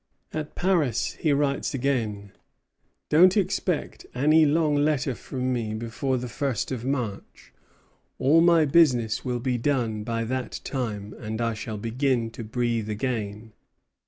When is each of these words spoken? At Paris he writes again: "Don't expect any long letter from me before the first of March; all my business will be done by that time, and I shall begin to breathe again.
At 0.33 0.55
Paris 0.55 1.11
he 1.19 1.31
writes 1.31 1.75
again: 1.75 2.31
"Don't 3.09 3.37
expect 3.37 4.03
any 4.15 4.47
long 4.47 4.73
letter 4.75 5.13
from 5.13 5.53
me 5.53 5.75
before 5.75 6.17
the 6.17 6.27
first 6.27 6.71
of 6.71 6.83
March; 6.83 7.53
all 8.17 8.41
my 8.41 8.65
business 8.65 9.23
will 9.23 9.39
be 9.39 9.59
done 9.59 10.03
by 10.03 10.23
that 10.23 10.59
time, 10.63 11.13
and 11.19 11.39
I 11.39 11.53
shall 11.53 11.77
begin 11.77 12.31
to 12.31 12.43
breathe 12.43 12.89
again. 12.89 13.53